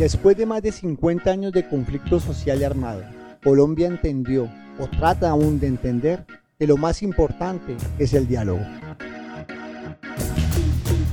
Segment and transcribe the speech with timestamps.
[0.00, 3.02] Después de más de 50 años de conflicto social y armado,
[3.44, 6.24] Colombia entendió, o trata aún de entender,
[6.58, 8.62] que lo más importante es el diálogo.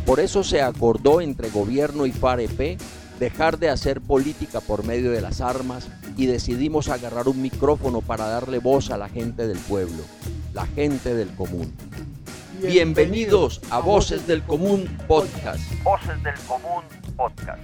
[0.06, 2.80] Por eso se acordó entre gobierno y FAREP
[3.20, 8.30] dejar de hacer política por medio de las armas y decidimos agarrar un micrófono para
[8.30, 10.02] darle voz a la gente del pueblo,
[10.54, 11.74] la gente del común.
[12.62, 15.60] Bienvenidos a Voces del Común Podcast.
[15.84, 16.84] Voces del Común
[17.18, 17.60] Podcast.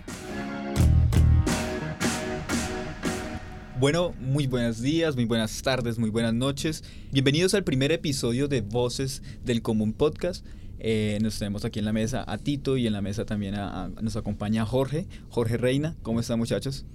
[3.83, 6.85] Bueno, muy buenos días, muy buenas tardes, muy buenas noches.
[7.11, 10.45] Bienvenidos al primer episodio de Voces del Común Podcast.
[10.79, 13.83] Eh, nos tenemos aquí en la mesa a Tito y en la mesa también a,
[13.83, 15.97] a- nos acompaña Jorge, Jorge Reina.
[16.01, 16.85] ¿Cómo están muchachos?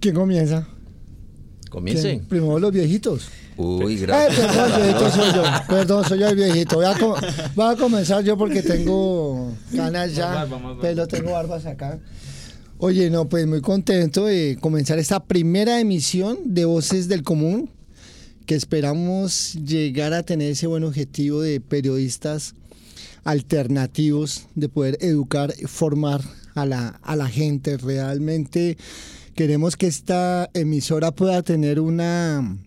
[0.00, 0.66] ¿Quién comienza?
[1.68, 2.08] Comience.
[2.08, 2.24] ¿Quién?
[2.24, 3.28] Primero los viejitos.
[3.58, 4.46] Uy, Eh, gracias.
[4.46, 5.42] perdón, viejito soy yo.
[5.68, 6.76] Perdón, soy yo el viejito.
[6.76, 6.94] Voy a,
[7.54, 10.48] voy a comenzar yo porque tengo canas ya,
[10.80, 12.00] pero tengo barbas acá.
[12.84, 17.70] Oye, no, pues muy contento de comenzar esta primera emisión de Voces del Común,
[18.44, 22.56] que esperamos llegar a tener ese buen objetivo de periodistas
[23.22, 26.22] alternativos, de poder educar, formar
[26.56, 27.76] a la, a la gente.
[27.76, 28.76] Realmente
[29.36, 32.58] queremos que esta emisora pueda tener una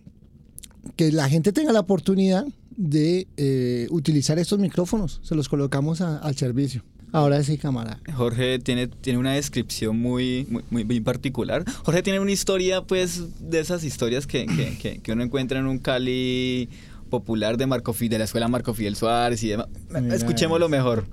[0.96, 5.20] que la gente tenga la oportunidad de eh, utilizar estos micrófonos.
[5.22, 6.82] Se los colocamos al servicio.
[7.16, 7.98] Ahora sí, camarada.
[8.14, 11.64] Jorge tiene, tiene una descripción muy, muy, muy- particular.
[11.84, 15.66] Jorge tiene una historia, pues, de esas historias que, que, que- que uno encuentra en
[15.66, 16.68] un Cali
[17.08, 19.68] popular de Marco Fidel, de la escuela Marco Fidel Suárez y demás.
[20.12, 21.06] Escuchémoslo mejor.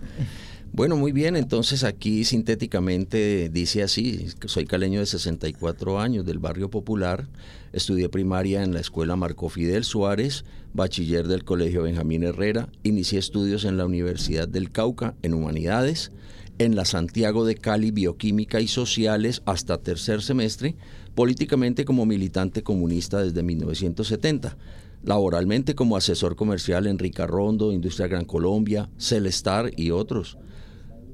[0.75, 6.71] Bueno, muy bien, entonces aquí sintéticamente dice así, soy caleño de 64 años del barrio
[6.71, 7.27] popular,
[7.73, 13.65] estudié primaria en la escuela Marco Fidel Suárez, bachiller del Colegio Benjamín Herrera, inicié estudios
[13.65, 16.11] en la Universidad del Cauca en Humanidades,
[16.57, 20.75] en la Santiago de Cali Bioquímica y Sociales hasta tercer semestre,
[21.13, 24.57] políticamente como militante comunista desde 1970
[25.03, 30.37] laboralmente como asesor comercial en Rica Rondo, Industria Gran Colombia, Celestar y otros.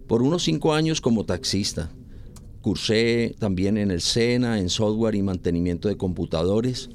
[0.09, 1.91] Por unos cinco años como taxista.
[2.63, 6.89] Cursé también en el SENA, en software y mantenimiento de computadores.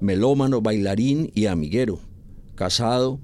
[0.00, 2.00] Melómano, bailarín y amiguero.
[2.54, 3.20] Casado,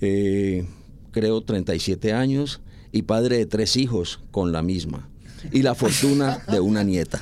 [0.00, 0.66] eh,
[1.12, 5.08] creo 37 años y padre de tres hijos con la misma.
[5.52, 7.20] Y la fortuna de una nieta.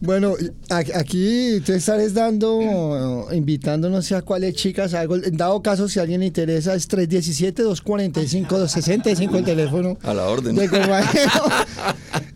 [0.00, 0.34] Bueno,
[0.70, 5.18] a- aquí tú estares dando, invitando no sé a cuáles chicas, algo.
[5.18, 9.98] Dado caso, si a alguien le interesa, es 317-245-265 el teléfono.
[10.02, 10.54] A la orden.
[10.56, 10.68] de.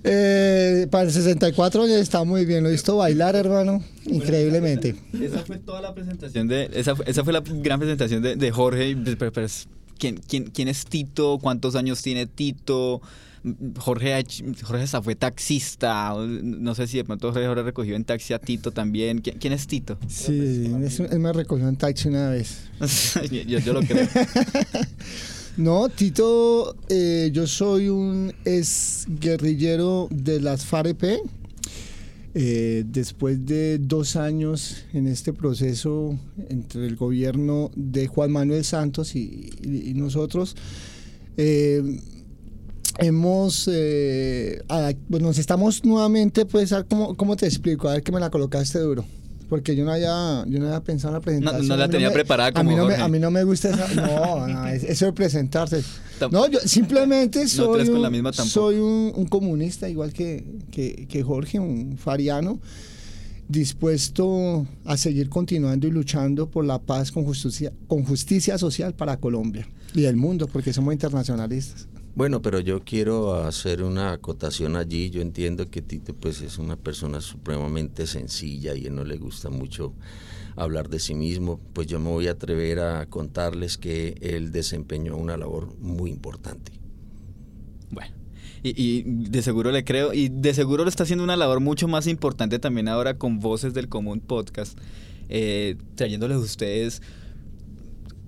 [0.09, 4.95] Eh, para el 64 ya está muy bien, lo he visto bailar, hermano, increíblemente.
[5.21, 6.71] Esa fue toda la presentación de.
[6.73, 8.97] Esa, fue- esa fue la gran presentación de, de Jorge.
[9.19, 9.67] Pero- pero es-
[9.99, 11.39] ¿quién, quién, quién es Tito?
[11.41, 13.01] ¿Cuántos años tiene Tito?
[13.79, 14.25] Jorge,
[14.65, 16.13] Jorge fue taxista.
[16.17, 19.21] No sé si de pronto Jorge ahora recogió en taxi a Tito también.
[19.21, 19.99] ¿Quién, quién es Tito?
[20.09, 22.69] Sí, es- él me recogió en taxi una vez.
[23.31, 24.07] yo, yo lo creo.
[25.57, 31.03] No, Tito, eh, yo soy un ex guerrillero de las FAREP.
[32.39, 36.19] Eh, después de dos años en este proceso
[36.51, 40.55] entre el gobierno de Juan Manuel Santos y, y- y nosotros,
[41.39, 41.99] eh,
[42.99, 44.63] hemos, eh,
[45.09, 47.89] pues nos estamos nuevamente, pues, a- ¿cómo, ¿cómo te explico?
[47.89, 49.03] A ver que me la colocaste duro.
[49.49, 51.69] Porque yo no había, yo no había pensado en la presentación.
[51.69, 53.89] no la tenía me- preparada a mí no me- a mí no me gusta esa,
[53.95, 55.83] no, no, es- eso de presentarse.
[56.31, 58.51] No, yo simplemente soy, tres con un, la misma tampoco.
[58.51, 62.61] soy un, un comunista igual que, que, que Jorge, un fariano,
[63.49, 69.19] dispuesto a seguir continuando y luchando por la paz con justicia, con justicia social para
[69.19, 71.89] Colombia y el mundo, porque somos internacionalistas.
[72.17, 75.11] Bueno, pero yo quiero hacer una acotación allí.
[75.11, 79.93] Yo entiendo que Tito pues es una persona supremamente sencilla y no le gusta mucho
[80.57, 81.61] hablar de sí mismo.
[81.75, 86.73] Pues yo me voy a atrever a contarles que él desempeñó una labor muy importante.
[87.91, 88.15] Bueno,
[88.63, 91.87] y, y de seguro le creo, y de seguro lo está haciendo una labor mucho
[91.87, 94.79] más importante también ahora con Voces del Común Podcast,
[95.29, 97.03] eh, trayéndoles a ustedes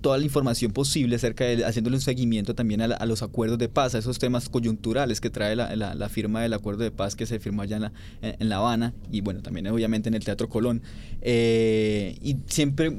[0.01, 3.59] toda la información posible acerca de haciéndole un seguimiento también a, la- a los acuerdos
[3.59, 7.27] de paz, a esos temas coyunturales que trae la, firma del acuerdo de paz que
[7.27, 7.93] se firmó allá en La,
[8.23, 10.83] en, Habana y bueno, también obviamente en el Teatro Colón.
[11.21, 12.93] Eh, y siempre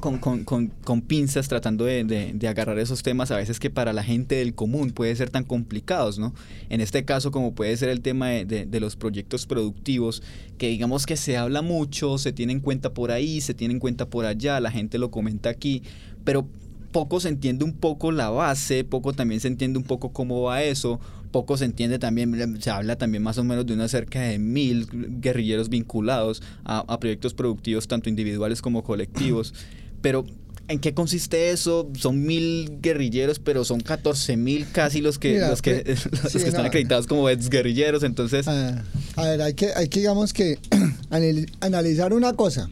[0.00, 4.90] con, pinzas tratando de, agarrar esos temas a veces que para la gente del común
[4.90, 6.34] puede ser tan complicados, ¿no?
[6.68, 10.22] En este caso como puede ser el tema de- de los proyectos productivos,
[10.58, 13.80] que digamos que se habla mucho, se tiene en cuenta por ahí, se tiene en
[13.80, 15.82] cuenta por allá, la gente lo comenta aquí,
[16.24, 16.46] pero
[16.92, 20.62] poco se entiende un poco la base, poco también se entiende un poco cómo va
[20.62, 21.00] eso,
[21.32, 24.86] poco se entiende también, se habla también más o menos de unas cerca de mil
[25.20, 29.52] guerrilleros vinculados a, a proyectos productivos tanto individuales como colectivos,
[30.02, 30.24] pero
[30.66, 31.90] ¿En qué consiste eso?
[31.94, 35.84] Son mil guerrilleros, pero son 14 mil casi los que, Mira, los que,
[36.22, 38.02] los sí, que están acreditados como ex guerrilleros.
[38.02, 38.82] Entonces, Ah,
[39.16, 40.58] a ver, hay que, hay que digamos que
[41.10, 42.70] anal- analizar una cosa.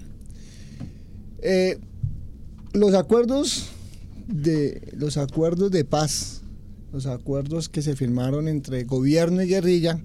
[1.43, 1.79] Eh,
[2.73, 3.67] los acuerdos
[4.29, 6.43] de los acuerdos de paz,
[6.93, 10.01] los acuerdos que se firmaron entre gobierno y guerrilla,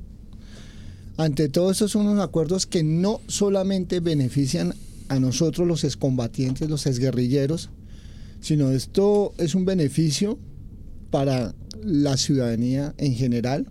[1.17, 4.73] ante todo estos son unos acuerdos que no solamente benefician
[5.09, 7.69] a nosotros los excombatientes, los exguerrilleros,
[8.41, 10.37] sino esto es un beneficio
[11.09, 13.67] para la ciudadanía en general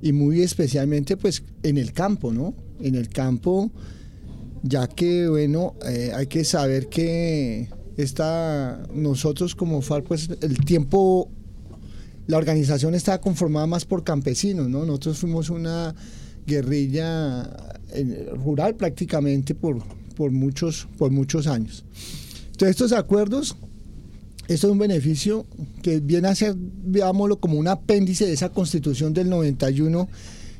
[0.00, 2.54] y muy especialmente pues en el campo, ¿no?
[2.80, 3.70] En el campo,
[4.62, 7.68] ya que bueno, eh, hay que saber que
[7.98, 11.28] está nosotros como FARC pues el tiempo
[12.28, 14.84] la organización está conformada más por campesinos, ¿no?
[14.84, 15.94] Nosotros fuimos una
[16.46, 19.78] guerrilla eh, rural prácticamente por,
[20.14, 21.84] por, muchos, por muchos años.
[22.52, 23.56] Entonces estos acuerdos,
[24.46, 25.46] esto es un beneficio
[25.82, 30.06] que viene a ser, veámoslo, como un apéndice de esa constitución del 91,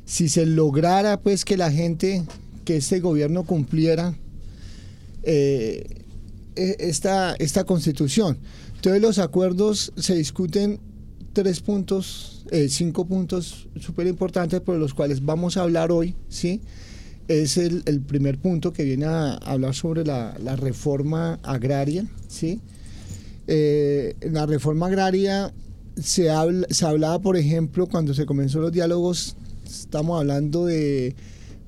[0.06, 2.24] si se lograra pues que la gente,
[2.64, 4.14] que este gobierno cumpliera
[5.22, 6.06] eh,
[6.78, 8.38] esta, esta constitución.
[8.74, 10.80] Entonces los acuerdos se discuten
[11.32, 16.60] tres puntos, eh, cinco puntos súper importantes por los cuales vamos a hablar hoy, ¿sí?
[17.28, 22.60] Es el, primer punto que viene a hablar sobre la, reforma agraria, ¿sí?
[23.46, 25.52] Eh, la reforma agraria
[25.96, 26.28] se,
[26.70, 31.14] se hablaba, por ejemplo, cuando se comenzó los diálogos, estamos hablando de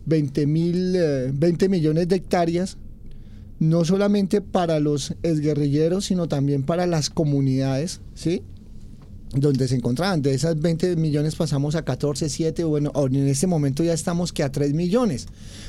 [0.06, 2.76] 20, mil, eh, 20 millones de hectáreas,
[3.61, 8.43] no solamente para los exguerrilleros, sino también para las comunidades, ¿sí?
[9.35, 10.23] donde se encontraban.
[10.23, 14.43] De esas 20 millones pasamos a 14, 7, bueno, en este momento ya estamos que
[14.43, 15.27] a 3 millones,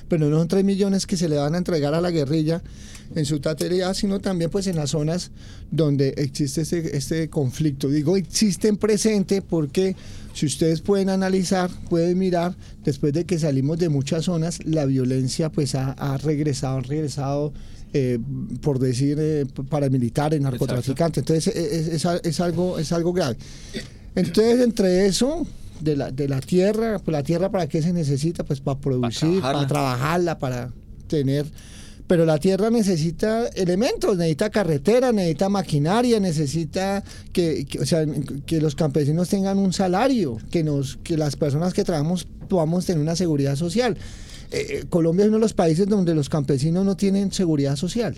[0.07, 2.63] pero no son 3 millones que se le van a entregar a la guerrilla
[3.13, 5.31] en su totalidad, sino también pues en las zonas
[5.69, 7.89] donde existe este, este conflicto.
[7.89, 9.95] Digo, existen presente porque
[10.33, 15.51] si ustedes pueden analizar, pueden mirar, después de que salimos de muchas zonas, la violencia
[15.51, 17.53] pues ha, ha regresado, ha regresado
[17.93, 18.19] eh,
[18.61, 21.21] por decir eh, paramilitares, narcotraficantes.
[21.21, 23.37] Entonces es, es, es, algo, es algo grave.
[24.15, 25.45] Entonces entre eso,
[25.81, 29.41] de la, de la tierra, pues la tierra para qué se necesita, pues para producir,
[29.41, 30.73] para trabajarla, para, trabajarla, para
[31.07, 31.45] tener...
[32.07, 37.01] Pero la tierra necesita elementos, necesita carretera, necesita maquinaria, necesita
[37.31, 38.05] que, que, o sea,
[38.45, 43.01] que los campesinos tengan un salario, que, nos, que las personas que trabajamos podamos tener
[43.01, 43.97] una seguridad social.
[44.51, 48.15] Eh, Colombia es uno de los países donde los campesinos no tienen seguridad social.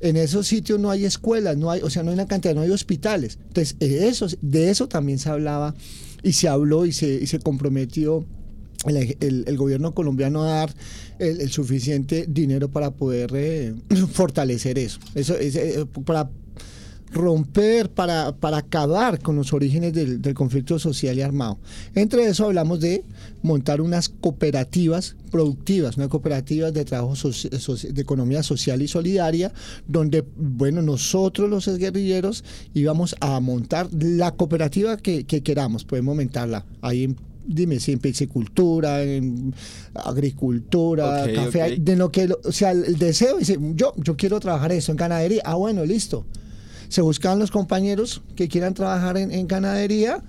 [0.00, 2.60] En esos sitios no hay escuelas, no hay, o sea, no hay una cantidad, no
[2.60, 3.38] hay hospitales.
[3.48, 5.74] Entonces, eso, de eso también se hablaba
[6.22, 8.24] y se habló y se, y se comprometió
[8.86, 10.74] el, el, el, gobierno colombiano a dar
[11.18, 13.74] el, suficiente dinero para poder eh,
[14.12, 15.00] fortalecer eso.
[15.14, 16.30] Eso es eh, para
[17.12, 21.58] romper, para, para acabar con los orígenes del, del, conflicto social y armado.
[21.94, 23.04] Entre eso hablamos de
[23.42, 29.52] montar unas cooperativas productivas, unas cooperativas de trabajo so, so, de economía social y solidaria,
[29.86, 32.44] donde, bueno, nosotros los guerrilleros
[32.74, 37.98] íbamos a montar la cooperativa que, que queramos, podemos montarla ahí en dime si en
[37.98, 39.54] piscicultura, en
[39.94, 41.78] agricultura, okay, café, okay.
[41.78, 45.40] de lo que, o sea, el deseo dice, yo, yo quiero trabajar eso en ganadería,
[45.44, 46.26] ah, bueno, listo.
[46.88, 50.22] Se buscaban los compañeros que quieran trabajar en, en ganadería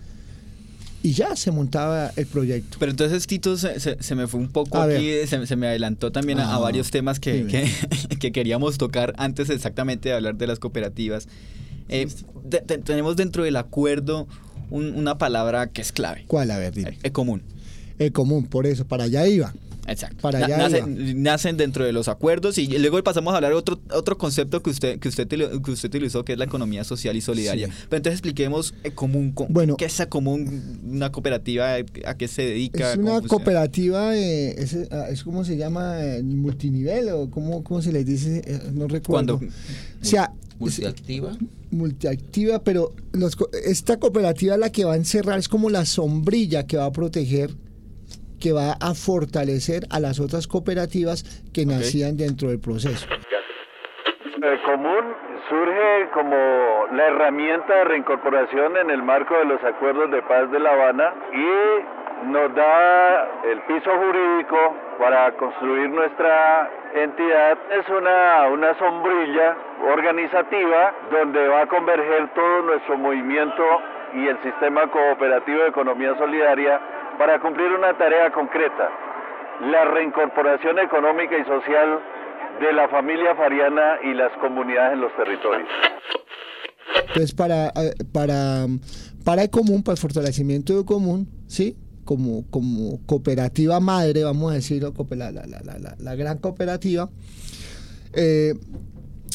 [1.01, 2.77] y ya se montaba el proyecto.
[2.79, 5.67] Pero entonces Tito se, se, se me fue un poco a aquí, se, se, me
[5.67, 10.15] adelantó también ah, a, a, varios temas que, que, que, queríamos tocar antes exactamente de
[10.15, 11.27] hablar de las cooperativas.
[11.87, 12.07] Eh,
[12.83, 14.27] tenemos dentro del acuerdo
[14.69, 16.25] un, una palabra que es clave.
[16.27, 16.51] ¿Cuál?
[16.51, 16.97] A ver, dime.
[17.01, 17.41] El común.
[17.97, 19.53] El común, por eso, para allá iba.
[19.91, 20.17] Exacto.
[20.21, 20.69] Para allá
[21.15, 24.69] nacen, dentro de los acuerdos y luego pasamos a hablar de otro, otro concepto que
[24.69, 27.67] usted, que, usted, que usted utilizó, que es la economía social y solidaria.
[27.67, 27.73] Sí.
[27.89, 29.33] Pero entonces expliquemos el común.
[29.49, 30.79] Bueno, ¿Qué es esa común?
[30.83, 31.75] ¿Una cooperativa?
[32.05, 32.93] ¿A qué se dedica?
[32.93, 37.91] Es una cooperativa, eh, es, es como se llama, eh, multinivel o cómo, cómo se
[37.91, 39.37] les dice, eh, no recuerdo.
[39.37, 39.53] Cuando,
[40.01, 41.37] o sea, multiactiva.
[41.71, 46.77] Multiactiva, pero los, esta cooperativa la que va a encerrar es como la sombrilla que
[46.77, 47.51] va a proteger,
[48.39, 51.75] que va a fortalecer a las otras cooperativas que okay.
[51.75, 53.07] nacían dentro del proceso.
[54.41, 55.15] El común
[55.49, 56.35] surge como
[56.93, 61.13] la herramienta de reincorporación en el marco de los acuerdos de paz de La Habana
[61.33, 67.57] y nos da el piso jurídico para construir nuestra entidad.
[67.71, 69.55] Es una, una sombrilla
[69.93, 73.63] organizativa donde va a converger todo nuestro movimiento
[74.13, 76.79] y el sistema cooperativo de economía solidaria
[77.19, 78.89] para cumplir una tarea concreta,
[79.69, 81.99] la reincorporación económica y social
[82.61, 85.67] de la familia fariana y las comunidades en los territorios.
[87.01, 88.67] Entonces, para, eh, para,
[89.25, 91.75] para el común, para el fortalecimiento del común, ¿sí?
[92.05, 97.09] Como, como cooperativa madre, vamos a decirlo, la, la, la, la gran cooperativa,
[98.13, 98.53] eh,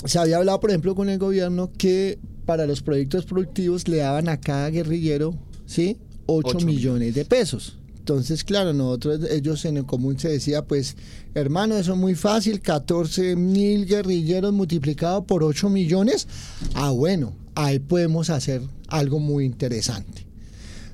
[0.05, 4.31] se había hablado, por ejemplo, con el gobierno que para los proyectos productivos le daban
[4.31, 5.35] a cada guerrillero,
[5.67, 5.99] ¿sí?
[6.27, 7.79] 8, millones de pesos.
[7.99, 10.97] Entonces, claro, nosotros, ellos en el común se decía, pues,
[11.35, 16.29] hermano, eso es muy fácil, 14 mil guerrilleros multiplicado por 8 millones.
[16.75, 20.27] Ah, bueno, ahí podemos hacer algo muy interesante.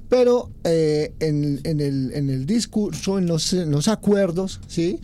[0.09, 5.01] Pero eh, en, en, el, en, el, discurso, en los, en los acuerdos, ¿sí?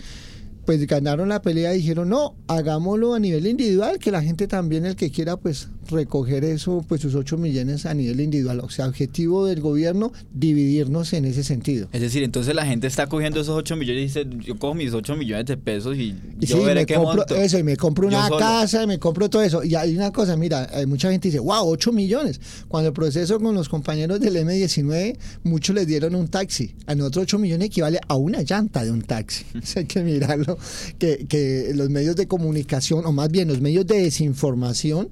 [0.66, 4.85] pues ganaron la pelea y dijeron, no, hagámoslo a nivel individual, que la gente también,
[4.85, 8.61] el que quiera, pues recoger eso, pues sus 8 millones a nivel individual.
[8.61, 11.88] O sea, objetivo del gobierno, dividirnos en ese sentido.
[11.93, 14.93] Es decir, entonces la gente está cogiendo esos 8 millones y dice, yo cojo mis
[14.93, 17.35] 8 millones de pesos y yo veré me qué compro monto.
[17.37, 19.64] eso, y me compro una casa, y me compro todo eso.
[19.64, 22.40] Y hay una cosa, mira, hay mucha gente dice, wow, 8 millones.
[22.69, 26.75] Cuando el proceso con los compañeros del M19, muchos les dieron un taxi.
[26.87, 29.45] A nosotros 8 millones equivale a una llanta de un taxi.
[29.76, 30.59] Hay que mirarlo,
[30.99, 35.09] que, que los medios de comunicación, o más bien los medios de desinformación,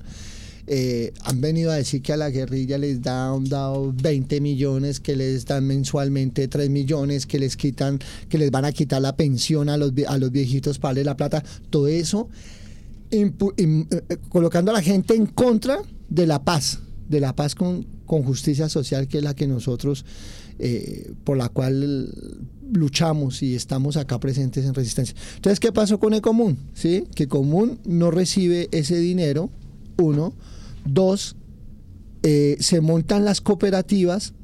[0.66, 5.00] eh, han venido a decir que a la guerrilla les da, han dado 20 millones,
[5.00, 9.16] que les dan mensualmente 3 millones, que les quitan, que les van a quitar la
[9.16, 11.44] pensión a los, a los viejitos para darle la plata.
[11.71, 12.28] Todo eso
[13.11, 13.30] eh,
[14.28, 15.78] colocando a la gente en contra
[16.09, 20.04] de la paz, de la paz con, con justicia social, que es la que nosotros,
[20.59, 22.11] eh, por la cual
[22.73, 25.14] luchamos y estamos acá presentes en resistencia.
[25.37, 26.59] Entonces, ¿qué pasó con el común?
[26.75, 27.04] ¿Sí?
[27.14, 29.50] Que común no recibe ese dinero,
[29.98, 30.34] uno.
[30.84, 31.36] Dos,
[32.22, 34.34] eh, se montan las cooperativas,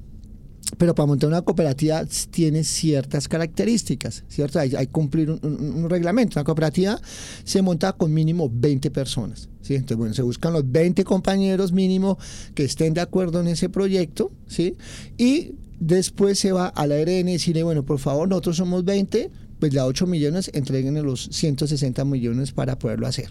[0.79, 4.59] pero para montar una cooperativa tiene ciertas características, ¿cierto?
[4.59, 6.39] Hay, que cumplir un, reglamento.
[6.39, 7.01] Una cooperativa
[7.45, 9.75] se monta con mínimo 20 personas, ¿sí?
[9.75, 12.19] Entonces, bueno, se buscan los 20 compañeros mínimo
[12.55, 14.77] que estén de acuerdo en ese proyecto, ¿sí?
[15.17, 19.31] Y después se va a la ARN y decirle, bueno, por favor, nosotros somos 20,
[19.59, 23.31] pues la 8 millones, entreguen los 160 millones para poderlo hacer.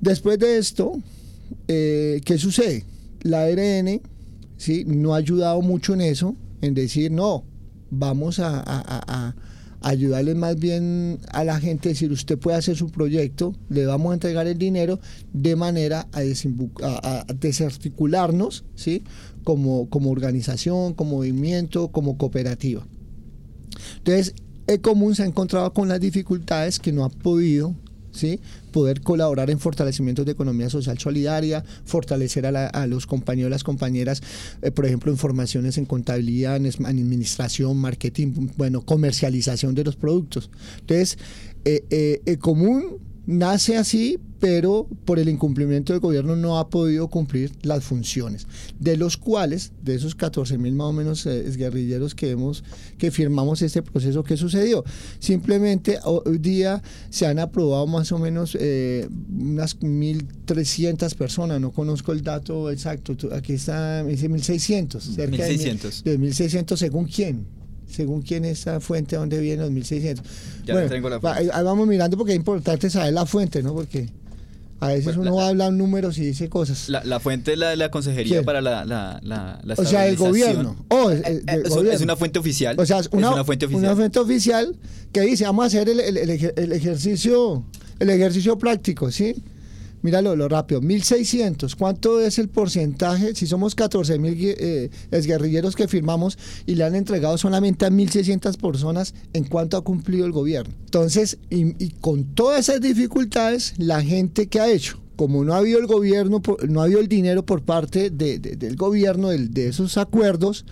[0.00, 1.00] Después de esto,
[1.66, 2.84] eh, ¿qué sucede?
[3.22, 4.00] La ARN
[4.56, 4.84] ¿sí?
[4.86, 7.44] no ha ayudado mucho en eso, en decir, no,
[7.90, 9.34] vamos a, a, a,
[9.80, 14.14] ayudarle más bien a la gente, decir, usted puede hacer su proyecto, le vamos a
[14.14, 14.98] entregar el dinero
[15.32, 19.02] de manera a, desarticularnos, ¿sí?
[19.44, 22.86] Como, como organización, como movimiento, como cooperativa.
[23.98, 24.34] Entonces,
[24.66, 27.74] el común se ha encontrado con las dificultades que no ha podido
[28.12, 28.40] ¿sí?
[28.72, 33.64] poder colaborar en fortalecimientos de economía social solidaria, fortalecer a, la, a los compañeros, las
[33.64, 34.22] compañeras,
[34.62, 40.50] eh, por ejemplo, en formaciones en contabilidad, en administración, marketing, bueno, comercialización de los productos.
[40.80, 41.18] Entonces,
[41.64, 47.52] eh, eh, común nace así, pero por el incumplimiento del gobierno no ha podido cumplir
[47.60, 48.46] las funciones,
[48.78, 52.64] de los cuales, de esos 14 mil más o menos eh, guerrilleros que hemos,
[52.96, 54.82] que firmamos este proceso, ¿qué sucedió?
[55.18, 62.12] Simplemente hoy día se han aprobado más o menos eh, unas 1.300 personas, no conozco
[62.12, 66.02] el dato exacto, aquí está, dice 1.600, cerca 1600.
[66.02, 67.57] de 1.600 según quién
[67.90, 70.24] según quién es esa fuente, dónde viene los 1600.
[70.66, 73.74] Ya bueno, tengo la ahí vamos mirando porque es importante saber la fuente, ¿no?
[73.74, 74.08] Porque
[74.80, 76.88] a veces Bueno, uno la- va a hablar números y dice cosas.
[76.88, 78.44] La, la fuente es la de la Consejería ¿Quién?
[78.44, 80.76] para la, la, la, la o sea, el gobierno.
[80.88, 81.92] Oh, el- el- Eh, del es, gobierno.
[81.92, 82.76] es una fuente oficial.
[82.78, 83.84] O sea, es una, es una fuente oficial.
[83.84, 84.76] una fuente oficial
[85.12, 87.64] que dice, vamos a hacer el, el- el ejer- el ejercicio
[87.98, 89.34] el ejercicio práctico, ¿sí?
[90.02, 91.74] Míralo lo rápido, 1600.
[91.74, 93.34] ¿Cuánto es el porcentaje?
[93.34, 98.56] Si somos 14 mil eh, guerrilleros que firmamos y le han entregado solamente a 1600
[98.58, 100.72] personas, ¿en cuánto ha cumplido el gobierno?
[100.84, 105.80] Entonces, y, con todas esas dificultades, la gente que ha hecho, como no ha habido
[105.80, 109.98] el gobierno, no ha habido el dinero por parte de- de- del gobierno de esos
[109.98, 110.64] acuerdos,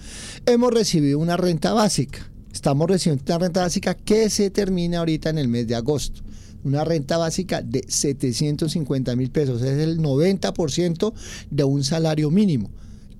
[0.46, 2.30] hemos recibido una renta básica.
[2.52, 6.22] Estamos recibiendo una renta básica que se termina ahorita en el mes de agosto.
[6.66, 9.62] Una renta básica de 750 mil pesos.
[9.62, 11.12] Es el 90%
[11.50, 12.70] de un salario mínimo.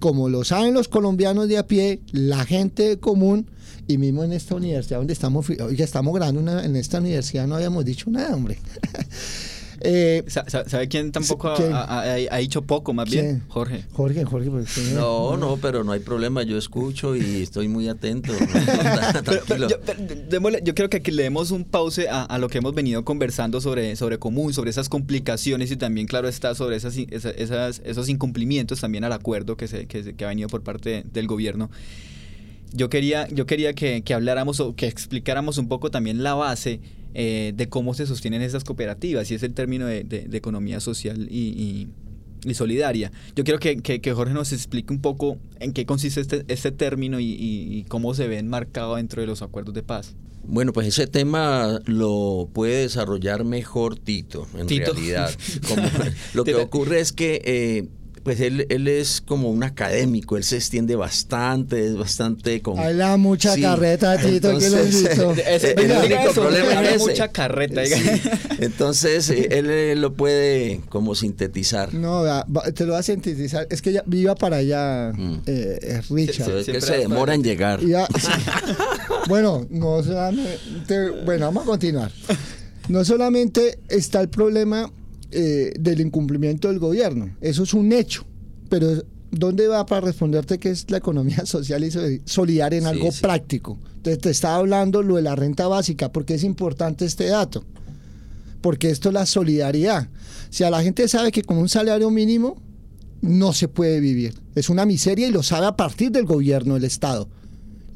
[0.01, 3.47] Como lo saben los colombianos de a pie, la gente común,
[3.87, 7.85] y mismo en esta universidad donde estamos, oiga, estamos grabando en esta universidad no habíamos
[7.85, 8.59] dicho nada, hombre.
[9.81, 11.73] Eh, Sa- sa- ¿Sabe quién tampoco ha, ¿Quién?
[11.73, 13.43] ha- ha- ha dicho poco, más bien?
[13.49, 13.85] Jorge.
[13.93, 14.93] Jorge, Jorge, pues.
[14.95, 18.33] No, no, pero no hay problema, yo escucho y estoy muy atento.
[18.41, 19.69] no Pero- pero tranquilo.
[19.69, 19.99] yo, pero
[20.31, 23.05] démosle- yo creo que aquí le demos un pause a, a lo que hemos venido
[23.05, 26.97] conversando sobre, sobre común, sobre esas complicaciones y también, claro, está sobre esas,
[27.85, 31.27] esos incumplimientos también al acuerdo que, se, que, se- que ha venido por parte del
[31.27, 31.71] gobierno.
[32.73, 36.81] Yo quería, yo quería que, que habláramos o que explicáramos un poco también la base
[37.15, 40.81] eh, de cómo se sostienen esas cooperativas y es el término de, de- de economía
[40.81, 41.89] social y, y-
[42.45, 43.11] y solidaria.
[43.35, 46.71] Yo quiero que, que- que Jorge nos explique un poco en qué consiste este, este
[46.71, 50.15] término y, cómo se ve enmarcado dentro de los acuerdos de paz.
[50.49, 54.93] Bueno, pues ese tema lo puede desarrollar mejor Tito, en Tito.
[54.93, 55.35] realidad.
[55.69, 55.83] Como-
[56.35, 57.89] lo que ocurre es que, eh,
[58.27, 62.77] pues él, él es como un académico, él se extiende bastante, es bastante con...
[62.77, 65.31] Habla mucha Sí, carreta, Tito, que lo entonces, invitó.
[65.49, 66.99] Ese- el único eso, problema es ese.
[67.13, 67.87] mucha carreta.
[67.87, 67.95] Sí.
[68.59, 71.95] Entonces, eh, él, eh, lo puede como sintetizar.
[71.95, 73.69] No, va- te lo voy a sintetizar.
[73.71, 75.35] Es que ya viva para allá, Mm.
[75.47, 76.51] eh, eh, Richard.
[76.51, 77.79] Es que Siempre se va demora en llegar.
[77.87, 78.09] Ya-
[79.29, 82.11] bueno, no solamente, bueno, vamos a continuar.
[82.89, 84.91] No solamente está el problema
[85.31, 88.25] eh, del incumplimiento del gobierno, eso es un hecho,
[88.69, 92.91] pero ¿dónde va para responderte qué es la economía social y soli- solidaria en Sí,
[92.91, 93.21] algo sí.
[93.23, 93.79] práctico?
[93.97, 97.65] Entonces te estaba hablando lo de la renta básica, porque es importante este dato,
[98.61, 100.09] porque esto es la solidaridad.
[100.51, 102.63] Si a la gente sabe que con un salario mínimo
[103.21, 106.85] no se puede vivir, es una miseria y lo sabe a partir del gobierno, del
[106.85, 107.29] Estado.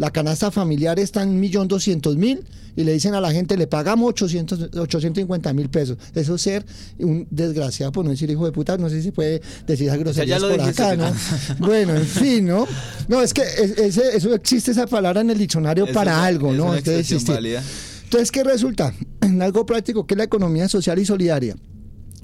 [0.00, 2.40] La canasta familiar está en 1.200.000
[2.74, 5.98] y le dicen a la gente, le pagamos 800, 850 mil pesos.
[6.14, 6.64] Eso es ser
[6.98, 10.40] un desgraciado, por no decir hijo de puta, no sé si puede decir esas groserías
[10.42, 11.12] por acá, ¿no?
[11.58, 12.66] bueno, en fin, ¿no?
[13.08, 16.24] No, es que es- ese- eso existe esa palabra en el diccionario Es para una-
[16.24, 16.64] algo, es ¿no?
[16.66, 17.32] una Entonces, expresión existe.
[17.34, 17.62] válida.
[18.04, 18.94] Entonces, ¿qué resulta?
[19.20, 21.56] En algo práctico, que es la economía social y solidaria.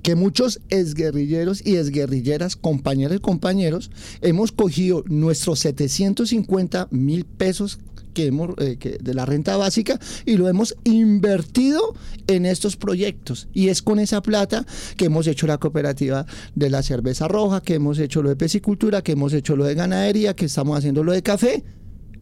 [0.07, 7.81] Que muchos exguerrilleros y exguerrilleras, compañeros y compañeros, hemos cogido nuestros 750 mil pesos
[8.15, 11.97] que hemos, eh, de la renta básica y lo hemos invertido
[12.29, 13.49] en estos proyectos.
[13.53, 14.65] Y es con esa plata
[14.97, 19.03] que hemos hecho la cooperativa de la cerveza roja, que hemos hecho lo de pesicultura,
[19.03, 21.65] que hemos hecho lo de ganadería, que estamos haciendo lo de café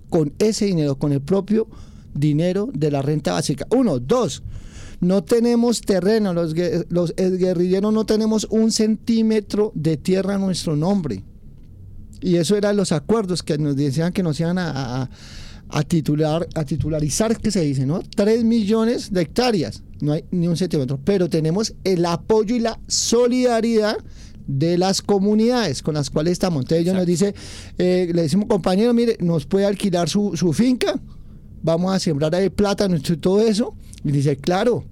[0.09, 1.69] con ese dinero, con el propio
[2.15, 3.67] dinero de la renta básica.
[3.71, 4.43] Uno, dos,
[5.05, 6.55] no tenemos terreno, los,
[6.89, 11.23] los guerrilleros no tenemos un centímetro de tierra a nuestro nombre.
[12.21, 15.11] Y eso eran los acuerdos que nos decían que nos iban a, a-
[15.69, 18.01] a titular, a titularizar, que se dice, ¿no?
[18.15, 22.79] Tres millones de hectáreas, no hay ni un centímetro, pero tenemos el apoyo y la
[22.87, 23.97] solidaridad
[24.47, 26.61] de las comunidades con las cuales estamos.
[26.65, 27.35] Entonces ellos nos dice,
[27.79, 31.01] eh, le decimos, compañero, mire, nos puede alquilar su, su finca,
[31.63, 33.75] vamos a sembrar ahí plátano y todo eso.
[34.05, 34.85] Y dice, claro,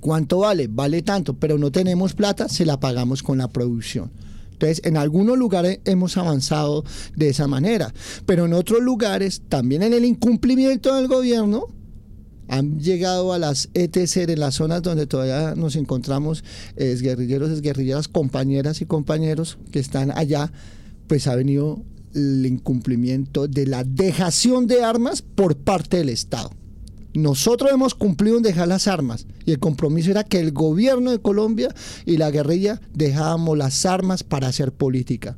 [0.00, 0.68] ¿cuánto vale?
[0.68, 4.10] Vale tanto, pero no tenemos plata, se la pagamos con la producción.
[4.52, 7.94] Entonces, en algunos lugares hemos avanzado de esa manera,
[8.26, 11.66] pero en otros lugares, también en el incumplimiento del gobierno,
[12.48, 16.42] han llegado a las ETC en las zonas donde todavía nos encontramos
[16.76, 20.50] es guerrilleros, guerrilleras, compañeras y compañeros que están allá,
[21.06, 21.82] pues ha venido
[22.14, 26.50] el incumplimiento de la dejación de armas por parte del Estado.
[27.18, 31.18] Nosotros hemos cumplido en dejar las armas y el compromiso era que el gobierno de
[31.18, 31.74] Colombia
[32.06, 35.36] y la guerrilla dejábamos las armas para hacer política.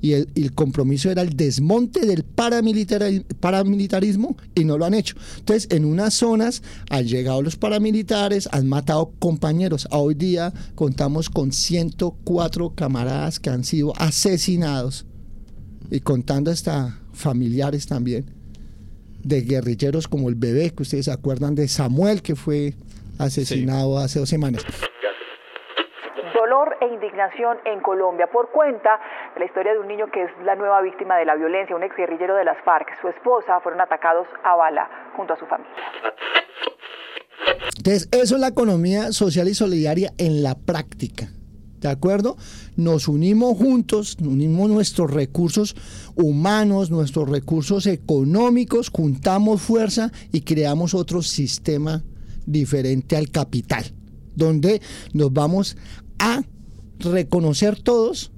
[0.00, 5.14] Y el, compromiso era el desmonte del paramilitar- paramilitarismo y no lo han hecho.
[5.38, 9.86] Entonces, en unas zonas han llegado los paramilitares, han matado compañeros.
[9.92, 15.06] Hoy día contamos con 104 camaradas que han sido asesinados
[15.92, 18.43] y contando hasta familiares también
[19.24, 22.74] de guerrilleros como el bebé, que ustedes se acuerdan de Samuel, que fue
[23.18, 24.64] asesinado hace dos semanas.
[26.34, 29.00] Dolor e indignación en Colombia por cuenta
[29.34, 31.82] de la historia de un niño que es la nueva víctima de la violencia, un
[31.82, 33.00] exguerrillero de las FARC.
[33.00, 35.72] Su esposa fueron atacados a bala junto a su familia.
[37.78, 41.26] Entonces, eso es la economía social y solidaria en la práctica.
[41.84, 42.38] ¿De acuerdo?
[42.76, 45.76] Nos unimos juntos, unimos nuestros recursos
[46.14, 52.02] humanos, nuestros recursos económicos, juntamos fuerza y creamos otro sistema
[52.46, 53.84] diferente al capital,
[54.34, 54.80] donde
[55.12, 55.76] nos vamos
[56.18, 56.42] a
[57.00, 58.32] reconocer todos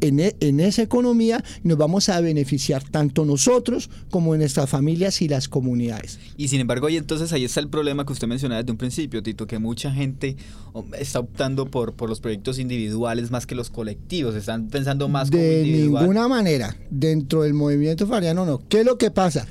[0.00, 5.22] en, e- en esa economía y nos vamos a beneficiar tanto nosotros como nuestras familias
[5.22, 6.18] y las comunidades.
[6.36, 9.22] Y sin embargo, ahí entonces ahí está el problema que usted mencionaba desde un principio,
[9.22, 10.36] Tito, que mucha gente
[10.72, 15.30] oh, está optando por, por los proyectos individuales más que los colectivos, están pensando más
[15.30, 16.02] como de individual.
[16.04, 19.46] ninguna manera dentro del movimiento fariano no qué es lo que pasa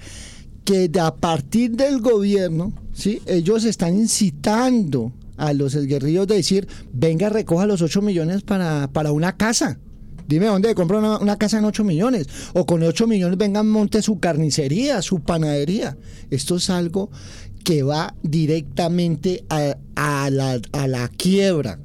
[0.66, 6.68] que de a partir del gobierno sí ellos están incitando a los guerrillos de decir,
[6.92, 9.80] venga, recoja los 8 millones para, para una casa.
[10.30, 12.28] Dime dónde compra una, casa en 8 millones.
[12.54, 15.98] O con 8 millones vengan, monte su carnicería, su panadería.
[16.30, 17.10] Esto es algo
[17.64, 21.80] que va directamente a, a, la, a la quiebra.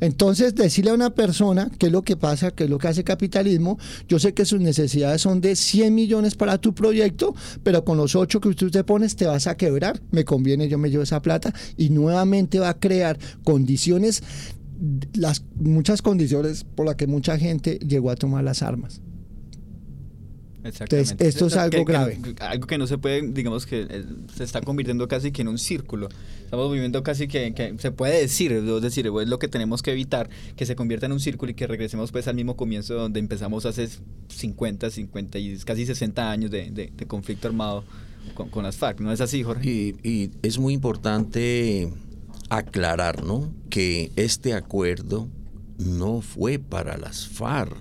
[0.00, 3.02] Entonces, decirle a una persona qué es lo que pasa, qué es lo que hace
[3.02, 7.34] capitalismo, yo sé que sus necesidades son de 100 millones para tu proyecto,
[7.64, 10.78] pero con los 8 que usted te pones te vas a quebrar, me conviene, yo
[10.78, 14.22] me llevo esa plata y nuevamente va a crear condiciones,
[15.14, 19.00] las muchas condiciones por las que mucha gente llegó a tomar las armas.
[20.62, 22.18] Entonces, esto es algo que, grave.
[22.22, 25.48] Que, algo que no se puede, digamos que eh, se está convirtiendo casi que en
[25.48, 26.08] un círculo.
[26.44, 29.92] Estamos viviendo casi que, que, se puede decir, es decir, es lo que tenemos que
[29.92, 33.20] evitar, que se convierta en un círculo y que regresemos pues al mismo comienzo donde
[33.20, 33.88] empezamos hace
[34.28, 37.84] 50, 50 y casi 60 años de, de, de conflicto armado
[38.34, 39.00] con, con, las FARC.
[39.00, 39.70] ¿No es así, Jorge?
[39.70, 41.90] Y, y es muy importante
[42.50, 43.52] aclarar, ¿no?
[43.70, 45.28] Que este acuerdo
[45.78, 47.76] no fue para las FARC.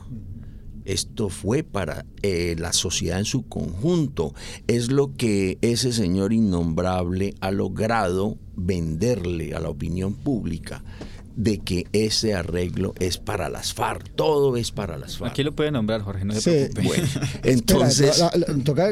[0.85, 4.33] Esto fue para eh, la sociedad en su conjunto.
[4.67, 10.83] Es lo que ese señor innombrable ha logrado venderle a la opinión pública
[11.39, 15.31] de que ese arreglo es para las FARC, todo es para las FARC.
[15.31, 16.73] Aquí lo puede nombrar, Jorge, no se sí.
[16.73, 16.83] preocupe.
[16.83, 17.07] Bueno,
[17.43, 18.09] entonces...
[18.09, 18.89] Espera, la, la, toca,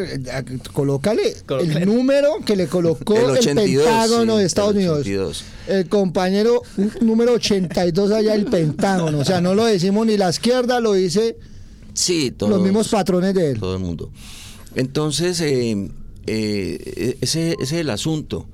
[0.72, 5.44] colócale el número que le colocó el, 82, el Pentágono sí, de Estados el Unidos.
[5.68, 6.62] El compañero
[7.02, 9.20] número 82 allá el Pentágono.
[9.20, 11.36] O sea, no lo decimos ni la izquierda, lo dice...
[11.94, 13.60] Sí, todos, los mismos patrones de él.
[13.60, 14.10] Todo el mundo.
[14.74, 15.90] Entonces, eh,
[16.28, 18.48] eh, ese, ese, es el asunto,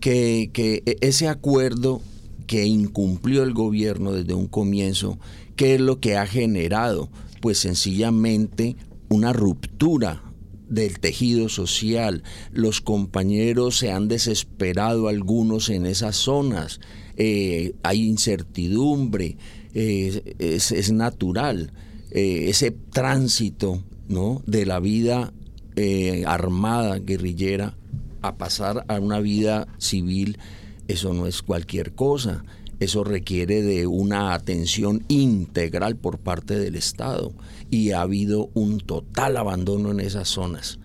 [0.00, 2.02] que, que, ese acuerdo
[2.46, 5.18] que incumplió el gobierno desde un comienzo,
[5.56, 7.10] ¿qué es lo que ha generado?
[7.40, 8.76] Pues sencillamente
[9.08, 10.22] una ruptura
[10.68, 12.22] del tejido social.
[12.52, 16.80] Los compañeros se han desesperado algunos en esas zonas.
[17.16, 19.36] Eh, hay incertidumbre,
[19.74, 21.72] es, es natural
[22.10, 24.42] eh, ese tránsito ¿no?
[24.46, 25.32] de la vida
[25.74, 27.76] eh, armada, guerrillera,
[28.22, 30.38] a pasar a una vida civil,
[30.88, 32.44] eso no es cualquier cosa.
[32.78, 37.32] Eso requiere de una atención integral por parte del Estado
[37.70, 40.78] y ha habido un total abandono en esas zonas.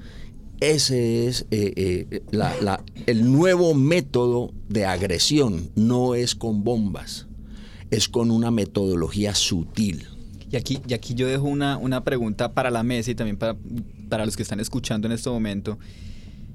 [0.61, 2.21] Ese es eh, eh,
[3.07, 7.27] el nuevo método de agresión, no es con bombas,
[7.89, 10.07] es con una metodología sutil.
[10.51, 13.57] Y aquí, y aquí yo dejo una, una pregunta para la mesa y también para,
[14.07, 15.79] para los que están escuchando en este momento.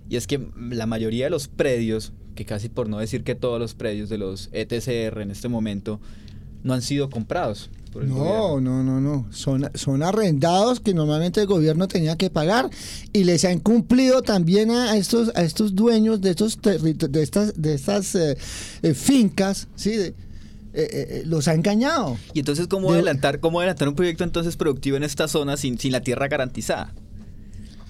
[0.08, 3.58] Y es que la mayoría de los predios, que casi por no decir que todos
[3.58, 5.98] los predios de los ETCR en este momento,
[6.62, 7.68] no han sido comprados.
[7.92, 8.60] Por el no, gobierno.
[8.60, 9.26] no, no, no.
[9.32, 12.68] Son, son arrendados que normalmente el gobierno tenía que pagar
[13.12, 17.74] y les han cumplido también a estos, a estos dueños de, estos de estas, de
[17.74, 18.36] estas eh,
[18.82, 19.90] eh, fincas, ¿sí?
[19.96, 20.14] De, eh,
[20.74, 22.18] eh, los ha engañado.
[22.34, 25.78] Y entonces, ¿cómo De- adelantar, cómo adelantar un proyecto entonces productivo en esta zona sin,
[25.78, 26.92] sin la tierra garantizada?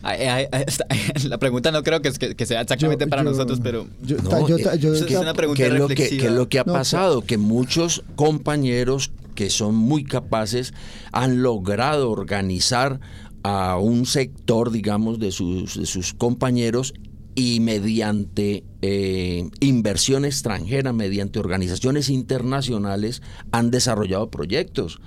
[1.28, 3.86] La pregunta no creo que, es- que- que sea exactamente Yo- para yo- nosotros, pero
[4.02, 6.22] yo- No, yo- eh, es una pregunta ¿Qué es, lo que, reflexiva.
[6.22, 7.22] qué es lo que ha No, pasado?
[7.22, 10.72] Que muchos compañeros que son muy capaces
[11.12, 13.00] han logrado organizar
[13.42, 16.94] a un sector, digamos, de sus, de sus compañeros
[17.34, 24.98] y mediante eh, inversión extranjera, mediante organizaciones internacionales, han desarrollado proyectos.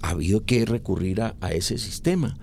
[0.00, 2.36] Ha habido que recurrir a, a ese sistema.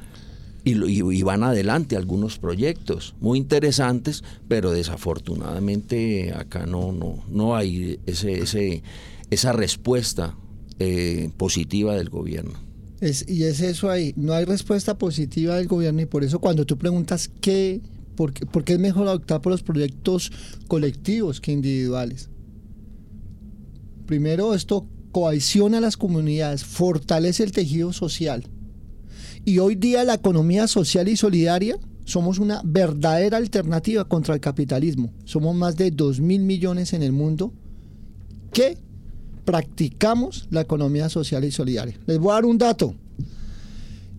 [0.63, 8.83] Y, van adelante algunos proyectos muy interesantes, pero desafortunadamente acá no, no, no hay ese,
[9.31, 10.35] esa respuesta
[10.77, 12.53] eh, positiva del gobierno.
[12.99, 16.65] Es, y es eso ahí, no hay respuesta positiva del gobierno y por eso cuando
[16.67, 17.81] tú preguntas qué,
[18.15, 20.31] por qué, es mejor optar por los proyectos
[20.67, 22.29] colectivos que individuales.
[24.05, 28.47] Primero, esto cohesiona a las comunidades, fortalece el tejido social.
[29.45, 35.11] Y hoy día la economía social y solidaria somos una verdadera alternativa contra el capitalismo.
[35.25, 37.53] Somos más de 2 mil millones en el mundo
[38.53, 38.77] que
[39.45, 41.97] practicamos la economía social y solidaria.
[42.05, 42.95] Les voy a dar un dato.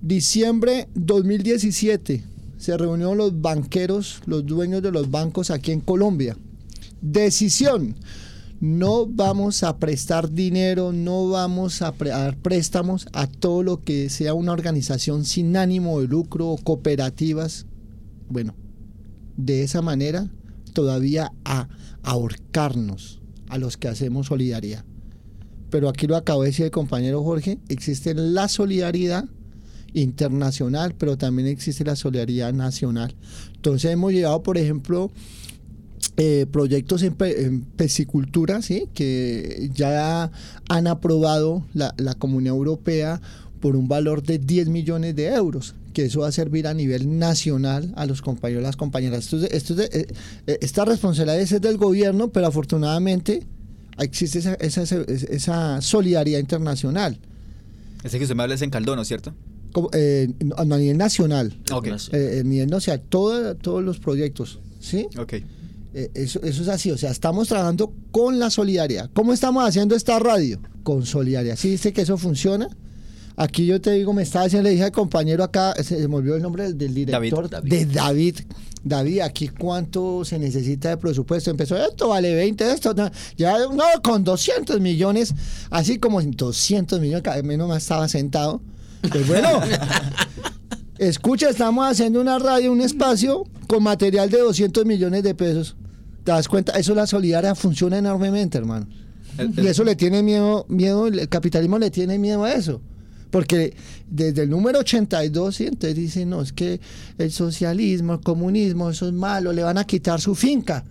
[0.00, 2.24] Diciembre 2017
[2.58, 6.36] se reunieron los banqueros, los dueños de los bancos aquí en Colombia.
[7.00, 7.94] Decisión.
[8.62, 14.32] No vamos a prestar dinero, no vamos a, dar préstamos a todo lo que sea
[14.32, 17.66] una organización sin ánimo de lucro o cooperativas.
[18.30, 18.54] Bueno,
[19.36, 20.30] de esa manera
[20.72, 21.68] todavía a
[22.02, 23.20] ahorcarnos
[23.50, 24.84] a los que hacemos solidaridad
[25.72, 29.24] pero aquí lo acabo de decir el compañero Jorge, existe la solidaridad
[29.94, 33.16] internacional, pero también existe la solidaridad nacional.
[33.54, 35.10] Entonces hemos llegado, por ejemplo,
[36.16, 38.88] eh, proyectos en, pe- en piscicultura, ¿sí?
[38.94, 40.30] que ya
[40.68, 43.20] han aprobado la, la Comunidad Europea
[43.60, 47.18] por un valor de 10 millones de euros, que eso va a servir a nivel
[47.18, 49.20] nacional a los compañeros y las compañeras.
[49.32, 50.06] Esto esto eh,
[50.46, 53.42] eh, esta responsabilidad es del gobierno, pero afortunadamente
[53.98, 57.18] existe esa, esa, esa solidaridad internacional.
[58.02, 59.32] Ese que usted me habla es en Caldono, ¿cierto?
[59.72, 61.56] Como, eh, no, a nivel nacional,
[62.12, 65.06] eh, a nivel nacional, todo- todos los proyectos, ¿sí?
[65.18, 65.34] Ok.
[65.94, 69.10] Eh, eso, eso es así, o sea, estamos trabajando con la solidaridad.
[69.12, 70.60] ¿Cómo estamos haciendo esta radio?
[70.82, 71.56] Con solidaridad.
[71.56, 72.68] ¿Sí viste que eso funciona?
[73.36, 76.36] Aquí yo te digo, me estaba haciendo, le dije al compañero acá, se me olvidó
[76.36, 77.70] el nombre del, del director, David.
[77.70, 78.36] de David.
[78.84, 81.50] David, aquí cuánto se necesita de presupuesto.
[81.50, 85.34] Empezó, esto vale 20, esto, no, ya, no, con 200 millones,
[85.70, 88.60] así como 200 millones, menos más estaba sentado.
[89.10, 89.48] Pues bueno,
[90.98, 95.76] escucha, estamos haciendo una radio, un espacio con material de 200 millones de pesos.
[96.24, 96.72] ¿Te das cuenta?
[96.78, 98.86] Eso la solidaridad funciona enormemente, hermano.
[99.38, 102.80] El- Y eso le tiene miedo, miedo, el capitalismo le tiene miedo a eso.
[103.30, 103.74] Porque
[104.10, 105.64] desde el número 82, ¿sí?
[105.64, 106.80] entonces dicen, no, es que
[107.16, 110.84] el socialismo, el comunismo, eso es malo, le van a quitar su finca.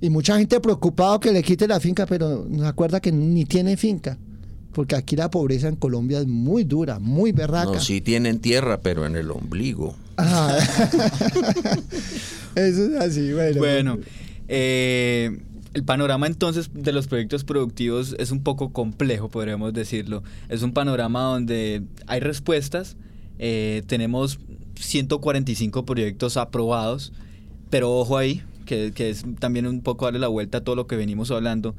[0.00, 3.44] Y mucha gente preocupado que le quite la finca, pero no se acuerda que ni
[3.44, 4.16] tiene finca.
[4.72, 7.72] Porque aquí la pobreza en Colombia es muy dura, muy berraca.
[7.72, 9.96] No, sí tienen tierra, pero en el ombligo.
[10.16, 10.56] Ajá.
[12.54, 13.58] Eso es así, bueno.
[13.58, 13.98] Bueno,
[14.48, 15.40] eh,
[15.74, 20.22] el panorama entonces de los proyectos productivos es un poco complejo, podríamos decirlo.
[20.48, 22.96] Es un panorama donde hay respuestas,
[23.38, 24.38] eh, tenemos
[24.76, 27.12] 145 proyectos aprobados,
[27.70, 30.86] pero ojo ahí, que, que es también un poco darle la vuelta a todo lo
[30.86, 31.74] que venimos hablando.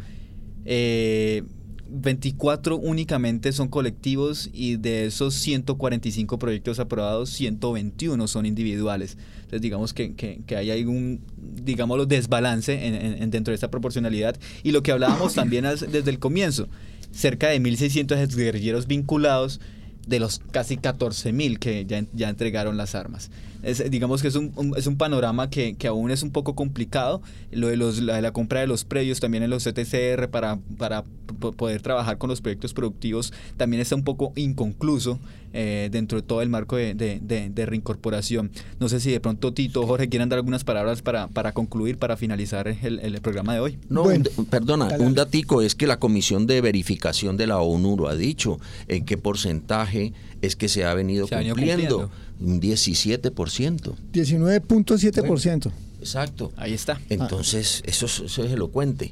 [0.66, 1.44] Eh,
[1.92, 9.18] 24 únicamente son colectivos y de esos 145 proyectos aprobados, 121 son individuales.
[9.36, 13.70] Entonces digamos que, que, que hay algún, digámoslo, desbalance en, en- en dentro de esta
[13.70, 14.38] proporcionalidad.
[14.64, 16.68] Y lo que hablábamos también es- desde el comienzo,
[17.12, 19.60] cerca de 1.600 guerrilleros vinculados
[20.08, 23.32] de los casi 14.000 que ya, ya entregaron las armas.
[23.64, 27.22] Es, digamos que es un, es un panorama que, que aún es un poco complicado.
[27.52, 31.04] Lo de, los, la, la compra de los predios también en los CTCR para, para
[31.40, 35.20] poder trabajar con los proyectos productivos también está un poco inconcluso
[35.54, 38.52] eh, dentro de todo el marco de, de- de- de reincorporación.
[38.80, 41.98] No sé si de pronto Tito o Jorge quieran dar algunas palabras para, para concluir,
[41.98, 43.78] para finalizar el, el programa de hoy.
[43.90, 45.06] No, Bueno, un- perdona, dale.
[45.06, 49.06] un datico es que la Comisión de Verificación de la ONU lo ha dicho, en
[49.06, 52.10] qué porcentaje es que se ha venido Se cumpliendo.
[52.40, 53.94] Un 17%.
[54.14, 55.72] 19.7%.
[56.00, 56.52] Exacto.
[56.58, 57.00] Ahí está.
[57.10, 59.12] Entonces, eso, es- eso es elocuente.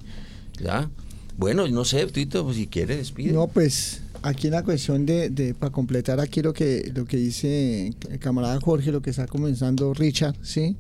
[0.62, 0.90] ¿ya?
[1.38, 3.32] Bueno, no sé, Tito, pues, si quiere, despide.
[3.32, 7.18] No, pues aquí en la cuestión de, de para completar aquí lo que lo que
[7.18, 10.76] dice el camarada Jorge, lo que está comenzando Richard, ¿sí?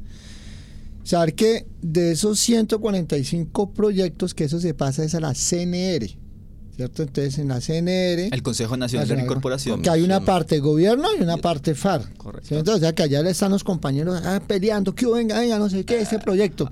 [1.03, 6.07] Saber que de esos 145 proyectos que eso se pasa es a la CNR,
[6.75, 7.03] ¿cierto?
[7.03, 9.81] Entonces en la CNR El Consejo Nacional de Reincorporación.
[9.81, 12.13] que hay una parte gobierno y una parte FAR.
[12.17, 12.73] Correcto.
[12.73, 15.99] o sea, que allá están los compañeros ah, peleando, que venga, venga, no sé qué,
[15.99, 16.71] este proyecto.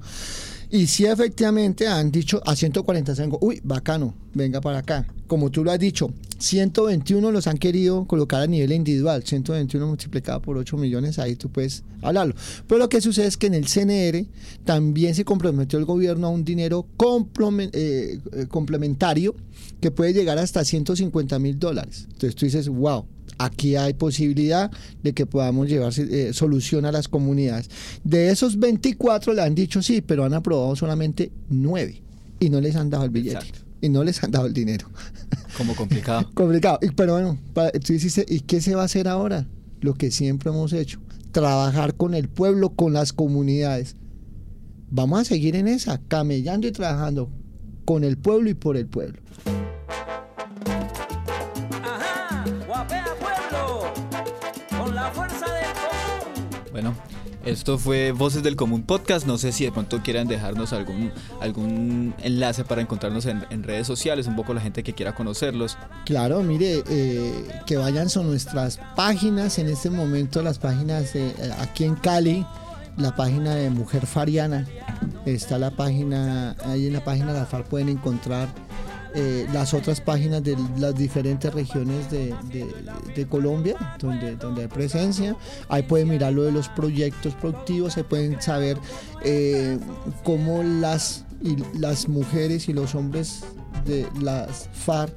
[0.69, 5.07] Y sí, efectivamente han dicho a 145, uy, bacano, venga para acá.
[5.25, 10.41] Como tú lo has dicho, 121 los han querido colocar a nivel individual, 121 multiplicado
[10.41, 12.35] por 8 millones, ahí tú puedes hablarlo.
[12.67, 14.25] Pero lo que sucede es que en el CNR
[14.65, 16.85] también se comprometió el gobierno a un dinero
[17.59, 19.35] eh, eh, complementario
[19.79, 22.07] que puede llegar hasta 150 mil dólares.
[22.07, 23.05] Entonces tú dices, wow,
[23.37, 24.71] aquí hay posibilidad
[25.03, 27.69] de que podamos llevar eh, solución a las comunidades.
[28.03, 32.01] De esos 24 le han dicho sí, pero han aprobado solamente 9
[32.39, 33.37] y no les han dado el billete.
[33.37, 33.59] Exacto.
[33.81, 34.89] Y no les han dado el dinero.
[35.57, 36.29] Como complicado.
[36.33, 36.79] Complicado.
[36.81, 39.47] Y, pero bueno, tú dijiste, ¿y qué se va a hacer ahora?
[39.81, 40.99] Lo que siempre hemos hecho.
[41.31, 43.95] Trabajar con el pueblo, con las comunidades.
[44.89, 47.29] Vamos a seguir en esa, camellando y trabajando
[47.85, 49.19] con el pueblo y por el pueblo.
[57.47, 59.25] Esto fue Voces del Común Podcast.
[59.25, 64.27] No sé si de pronto quieran dejarnos algún, algún enlace para encontrarnos en, redes sociales,
[64.27, 65.77] un poco la gente que quiera conocerlos.
[66.05, 71.53] Claro, mire, eh, que vayan a nuestras páginas, en este momento las páginas de, eh,
[71.59, 72.45] aquí en Cali,
[72.97, 74.67] la página de Mujer Fariana,
[75.25, 78.47] está la página, ahí en la página de la FAR pueden encontrar
[79.19, 85.35] eh, las otras páginas de las diferentes regiones de, Colombia, donde, donde hay presencia.
[85.69, 88.77] Ahí pueden mirar lo de los proyectos productivos, ahí pueden saber
[89.23, 89.79] eh,
[90.23, 93.43] cómo las, y las mujeres y los hombres
[93.85, 95.15] de las FARC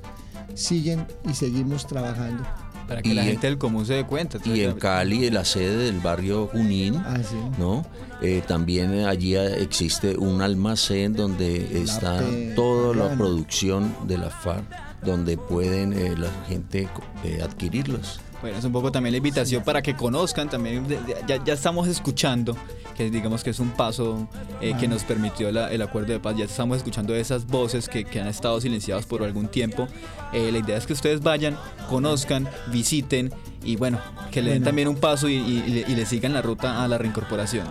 [0.55, 2.43] siguen y seguimos trabajando
[2.90, 4.38] Para que Y la en- gente del común se dé cuenta.
[4.44, 7.37] Y en Cali, la sede del barrio Junín, Ah, sí.
[7.57, 7.87] ¿no?
[8.20, 12.20] Eh, también eh, allí eh, existe un almacén donde está
[12.57, 14.64] toda la producción de la FARC,
[15.05, 16.88] donde pueden eh, la gente
[17.22, 18.18] eh, adquirirlos.
[18.40, 20.87] Bueno, es un poco también la invitación para que conozcan también,
[21.29, 22.57] ya, ya estamos escuchando,
[22.96, 24.26] que digamos que es un paso
[24.62, 28.05] eh, que nos permitió la- el acuerdo de paz, ya estamos escuchando esas voces que,
[28.07, 29.88] que han estado silenciadas por algún tiempo.
[30.33, 31.59] Eh, la idea es que ustedes vayan,
[31.90, 33.31] conozcan, visiten
[33.62, 33.98] y bueno,
[34.31, 36.83] que le den también un paso y, y- y le, y le sigan la ruta
[36.83, 37.66] a la reincorporación.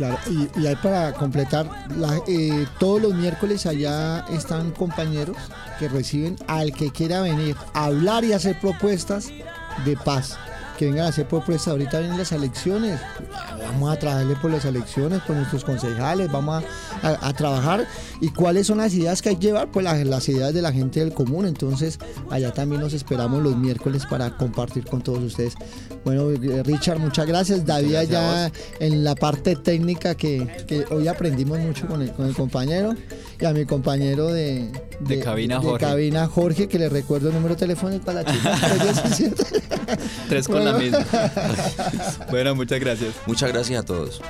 [0.00, 0.18] Claro,
[0.56, 1.68] y, hay para completar,
[2.26, 5.36] eh, todos los miércoles allá están compañeros
[5.78, 9.28] que reciben al que quiera venir a hablar y hacer propuestas
[9.84, 10.38] de paz.
[10.80, 12.98] Que vengan a hacer propuestas, ahorita vienen las elecciones,
[13.62, 16.64] vamos a trabajarle por las elecciones, por nuestros concejales, vamos
[17.02, 17.86] a, a- a trabajar.
[18.22, 19.70] ¿Y cuáles son las ideas que hay que llevar?
[19.70, 21.44] Pues las, las ideas de la gente del común.
[21.44, 21.98] Entonces,
[22.30, 25.52] allá también nos esperamos los miércoles para compartir con todos ustedes.
[26.02, 26.30] Bueno,
[26.64, 27.66] Richard, muchas gracias.
[27.66, 32.34] David allá en la parte técnica que, que hoy aprendimos mucho con el, con el
[32.34, 32.94] compañero
[33.40, 35.86] y a mi compañero de, De cabina, de Jorge.
[35.86, 39.44] cabina Jorge, que le recuerdo el número telefónico a la chica 317.
[40.28, 41.04] Tres con la misma.
[42.30, 43.14] bueno, muchas gracias.
[43.26, 44.20] Muchas gracias a todos.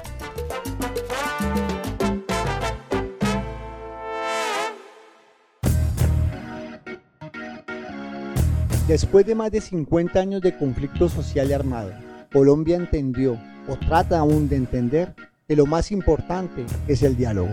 [8.86, 11.92] Después de más de 50 años de conflicto social y armado,
[12.32, 15.14] Colombia entendió, o trata aún de entender,
[15.48, 17.50] que lo más importante es el diálogo.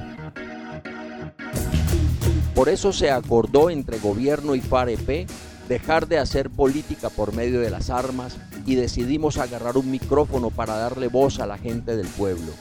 [2.57, 5.29] Por eso se acordó entre gobierno y FAREP
[5.69, 10.75] dejar de hacer política por medio de las armas y decidimos agarrar un micrófono para
[10.75, 12.51] darle voz a la gente del pueblo,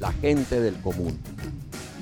[0.00, 1.20] la gente del común.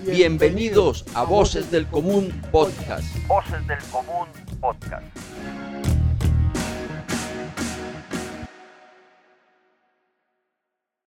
[0.07, 3.05] Bienvenidos a Voces del Común Podcast.
[3.29, 5.05] Voces del Común Podcast.